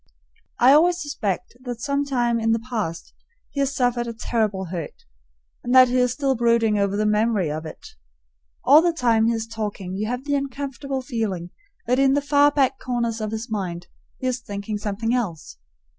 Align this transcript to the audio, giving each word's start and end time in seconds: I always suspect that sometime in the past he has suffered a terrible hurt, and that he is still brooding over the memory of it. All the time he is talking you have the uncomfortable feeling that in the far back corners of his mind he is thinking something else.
I 0.57 0.73
always 0.73 0.99
suspect 0.99 1.55
that 1.63 1.79
sometime 1.79 2.39
in 2.39 2.53
the 2.53 2.65
past 2.71 3.13
he 3.51 3.59
has 3.59 3.75
suffered 3.75 4.07
a 4.07 4.13
terrible 4.13 4.65
hurt, 4.71 5.05
and 5.63 5.75
that 5.75 5.89
he 5.89 5.97
is 5.97 6.11
still 6.11 6.33
brooding 6.33 6.79
over 6.79 6.97
the 6.97 7.05
memory 7.05 7.51
of 7.51 7.67
it. 7.67 7.89
All 8.63 8.81
the 8.81 8.93
time 8.93 9.27
he 9.27 9.33
is 9.33 9.45
talking 9.45 9.93
you 9.95 10.07
have 10.07 10.23
the 10.23 10.33
uncomfortable 10.33 11.03
feeling 11.03 11.51
that 11.85 11.99
in 11.99 12.13
the 12.13 12.19
far 12.23 12.49
back 12.49 12.79
corners 12.79 13.21
of 13.21 13.29
his 13.29 13.47
mind 13.51 13.85
he 14.17 14.25
is 14.25 14.39
thinking 14.39 14.79
something 14.79 15.13
else. 15.13 15.59